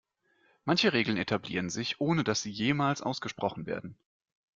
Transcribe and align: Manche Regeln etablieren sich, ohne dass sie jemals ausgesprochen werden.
Manche 0.65 0.93
Regeln 0.93 1.15
etablieren 1.17 1.69
sich, 1.69 2.01
ohne 2.01 2.23
dass 2.23 2.41
sie 2.41 2.49
jemals 2.49 3.03
ausgesprochen 3.03 3.67
werden. 3.67 3.95